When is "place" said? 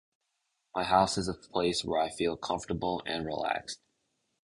1.35-1.85